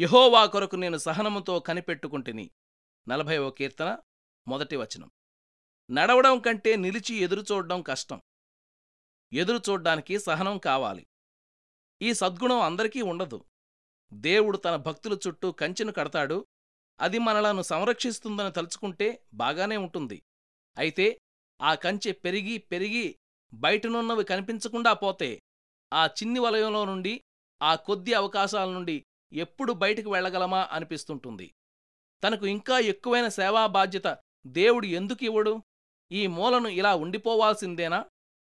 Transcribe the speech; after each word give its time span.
యహోవా 0.00 0.46
కొరకు 0.46 0.76
నేను 0.76 0.98
సహనముతో 0.98 1.60
కనిపెట్టుకుంటుని. 1.60 2.50
నలభైవ 3.08 3.50
కీర్తన 3.50 3.98
మొదటి 4.48 4.76
వచనం. 4.76 5.10
నడవడం 5.90 6.40
కంటే 6.40 6.76
నిలిచి 6.76 7.14
ఎదురుచూడడం 7.14 7.82
కష్టం. 7.82 8.22
ఎదురుచూడ్డానికి 9.32 10.18
సహనం 10.18 10.58
కావాలి. 10.58 11.06
ఈ 12.02 12.14
సద్గుణం 12.14 12.60
అందరికీ 12.60 13.02
ఉండదు. 13.02 13.44
దేవుడు 14.12 14.56
తన 14.56 14.76
భక్తుల 14.76 15.18
చుట్టూ 15.26 15.52
కంచెను 15.52 15.92
కడతాడు. 15.92 16.46
అది 17.00 17.18
మనలను 17.18 17.62
సంరక్షిస్తుందని 17.62 18.52
తలుచుకుంటే 18.52 19.26
బాగానే 19.34 19.76
ఉంటుంది. 19.76 20.22
అయితే 20.78 21.20
ఆ 21.60 21.74
కంచె 21.74 22.12
పెరిగి 22.12 22.58
పెరిగి 22.58 23.18
బయటనున్నవి 23.54 24.24
కనిపించకుండా 24.24 24.92
పోతే 24.92 25.42
ఆ 25.92 26.06
చిన్ని 26.06 26.40
వలయంలో 26.40 26.84
నుండి 26.84 27.22
ఆ 27.62 27.74
కొద్ది 27.74 28.14
అవకాశాల 28.14 28.70
నుండి 28.70 29.04
ఎప్పుడు 29.32 29.72
బయటికి 29.72 30.08
వెళ్ళగలమా 30.08 30.68
అనిపిస్తుంటుంది. 30.72 31.54
తనకు 32.24 32.46
ఇంకా 32.46 32.78
ఎక్కువైన 32.78 33.28
సేవా 33.28 33.66
బాధ్యత 33.66 34.18
దేవుడు 34.46 34.86
ఎందుకు 34.86 35.24
ఇవ్వడు? 35.24 35.62
ఈ 36.12 36.26
మూలను 36.26 36.68
ఇలా 36.68 36.94
ఉండిపోవాల్సిందేనా? 36.94 38.04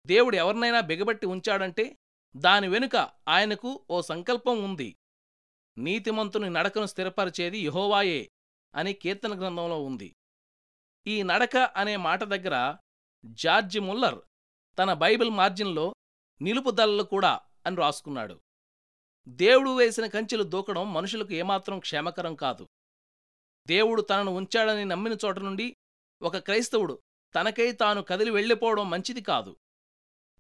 దేవుడు 0.07 0.37
ఎవరినైనా 0.37 0.81
బిగబట్టి 0.81 1.27
ఉంచాడంటే 1.27 1.97
దాని 2.37 2.69
వెనుక 2.69 2.97
ఆయనకు 3.29 3.85
ఓ 3.91 4.01
సంకల్పం 4.01 4.65
ఉంది. 4.65 4.97
నీతిమంతుని 5.79 6.51
నడకను 6.51 6.87
స్థిరపరిచేది 6.87 7.59
యహోవాయే 7.59 8.29
అని 8.75 8.93
కీర్తన 8.93 9.39
గ్రంథంలో 9.39 9.85
ఉంది. 9.85 10.15
ఈ 11.07 11.23
నడక 11.23 11.57
అనే 11.57 11.97
మాట 11.97 12.25
దగ్గర 12.25 12.77
జార్జి 13.25 13.79
ముల్లర్ 13.79 14.19
తన 14.79 14.93
బైబిల్ 14.93 15.31
మార్జిన్లో 15.31 15.95
నిలుపుదలలు 16.43 17.03
కూడా 17.03 17.41
అని 17.67 17.77
రాసుకున్నాడు. 17.77 18.41
దేవుడు 19.29 19.77
వేసిన 19.77 20.07
కంచెలు 20.07 20.43
దూకడం 20.43 20.95
మనుషులకు 20.95 21.33
ఏమాత్రం 21.33 21.79
క్షేమకరం 21.79 22.35
కాదు. 22.35 22.69
దేవుడు 23.67 24.03
తనను 24.03 24.33
ఉంచాడని 24.33 24.85
నమ్మిన 24.85 25.17
చోట 25.25 25.39
నుండి 25.39 25.77
ఒక 26.23 26.37
క్రైస్తవుడు 26.37 27.03
తనకై 27.35 27.73
తాను 27.73 28.03
కదిలి 28.03 28.31
వెళ్ళిపోవడం 28.31 28.91
మంచిది 28.91 29.21
కాదు. 29.21 29.57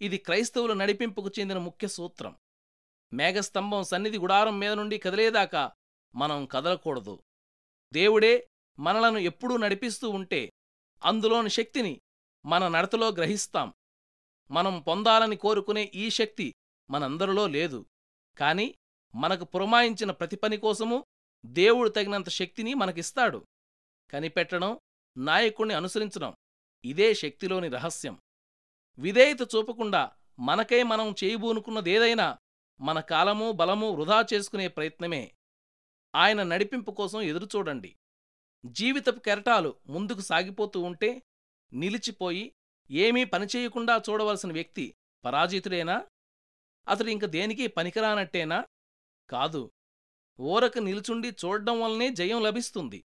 ఇది 0.00 0.18
క్రైస్తవుల 0.18 0.72
నడిపింపుకు 0.72 1.30
చెందిన 1.38 1.58
ముఖ్య 1.58 1.88
సూత్రం. 1.88 2.36
మేఘస్తంభం 3.12 3.82
సన్నిధి 3.82 4.18
గుడారం 4.18 4.58
మీద 4.58 4.72
నుండి 4.72 4.98
కదిలేదాకా 4.98 5.72
మనం 6.14 6.46
కదలకూడదు. 6.46 7.22
దేవుడే 7.92 8.48
మనలను 8.78 9.18
ఎప్పుడూ 9.18 9.56
నడిపిస్తూ 9.56 10.10
ఉంటే 10.10 10.52
అందులోని 11.04 11.50
శక్తిని 11.50 12.00
మన 12.46 12.68
నడతలో 12.68 13.08
గ్రహిస్తాం. 13.08 13.74
మనం 14.50 14.80
పొందాలని 14.80 15.36
కోరుకునే 15.36 15.92
ఈ 15.94 16.10
శక్తి 16.10 16.54
మనందరిలో 16.90 17.46
లేదు. 17.46 17.86
కాని 18.38 18.74
మనకు 19.14 19.44
పురమాయించిన 19.44 20.10
ప్రతి 20.10 20.36
పని 20.36 20.56
కోసమూ 20.56 21.04
దేవుడు 21.46 21.88
తగినంత 21.88 22.28
శక్తిని 22.28 22.74
మనకిస్తాడు. 22.74 23.46
కనిపెట్టడం 24.10 24.78
నాయకుణ్ణి 25.16 25.74
అనుసరించడం 25.74 26.34
ఇదే 26.84 27.14
శక్తిలోని 27.14 27.68
రహస్యం. 27.68 28.20
విధేయత 28.98 29.40
చూపకుండా 29.56 30.12
మనకై 30.38 30.82
మనం 30.82 31.14
చేయబూనుకున్నదేదైనా 31.24 32.38
మన 32.80 33.00
కాలమూ 33.00 33.52
బలమూ 33.52 33.90
వృధా 33.90 34.26
చేసుకునే 34.32 34.68
ప్రయత్నమే. 34.68 35.34
ఆయన 36.14 36.42
నడిపింపు 36.42 36.90
కోసం 36.90 37.20
ఎదురుచూడండి. 37.20 37.96
జీవితపు 38.66 39.18
కెరటాలు 39.18 39.76
ముందుకు 39.86 40.20
సాగిపోతూ 40.20 40.80
ఉంటే 40.80 41.22
నిలిచిపోయి 41.72 42.52
ఏమీ 42.90 43.24
పనిచేయకుండా 43.24 44.02
చూడవలసిన 44.10 44.52
వ్యక్తి 44.52 44.94
పరాజితుడేనా? 45.24 46.06
అతడు 46.88 47.08
ఇంక 47.08 47.24
దేనికి 47.24 47.66
పనికిరానట్టేనా? 47.66 48.64
కాదు. 49.30 49.70
ఊరక 50.40 50.78
నిలుచుండి 50.78 51.28
చూడ్డం 51.28 51.80
వల్లనే 51.80 52.14
జయం 52.14 52.42
లభిస్తుంది. 52.42 53.04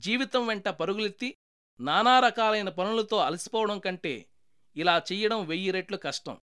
జీవితం 0.00 0.46
వెంట 0.46 0.68
పరుగులెత్తి 0.68 1.36
నానా 1.80 2.20
రకాలైన 2.20 2.68
పనులతో 2.68 3.16
అలసిపోవడం 3.16 3.78
కంటే 3.78 4.26
ఇలా 4.76 4.98
చెయ్యడం 4.98 5.46
వెయ్యి 5.46 5.70
రెట్లు 5.70 5.96
కష్టం. 5.96 6.40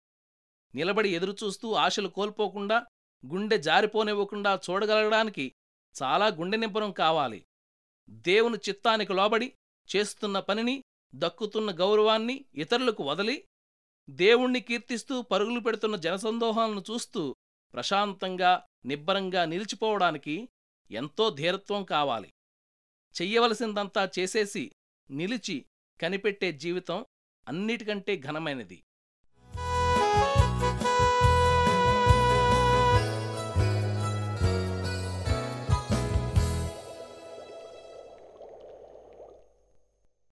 నిలబడి 0.76 1.10
ఎదురుచూస్తూ 1.10 1.74
ఆశలు 1.74 2.08
కోల్పోకుండా 2.08 2.86
గుండె 3.26 3.58
జారిపోనివ్వకుండా 3.58 4.60
చూడగలగడానికి 4.70 5.54
చాలా 6.04 6.28
గుండె 6.28 6.92
కావాలి. 6.98 7.46
దేవుని 8.10 8.58
చిత్తానికి 8.58 9.14
లోబడి 9.14 9.54
చేస్తున్న 9.96 10.40
పనిని 10.40 10.84
దక్కుతున్న 11.16 11.72
గౌరవాన్ని 11.72 12.46
ఇతరులకు 12.56 13.04
వదలి 13.04 13.48
దేవుణ్ణి 14.10 14.60
కీర్తిస్తూ 14.62 15.22
పరుగులు 15.22 15.60
పెడుతున్న 15.60 15.96
జనసందోహాలను 15.96 16.84
చూస్తూ 16.92 17.36
ప్రశాంతంగా 17.74 18.66
నిబ్బరంగా 18.86 19.46
నిలిచిపోవడానికి 19.46 20.50
ఎంతో 20.92 21.30
ధీరత్వం 21.30 21.84
కావాలి. 21.84 22.32
చెయ్యవలసిందంతా 23.22 24.10
చేసేసి 24.20 24.72
నిలిచి 25.12 25.66
కనిపెట్టే 26.02 26.52
జీవితం 26.52 27.06
అన్నిటికంటే 27.48 28.18
ఘనమైనది. 28.18 28.84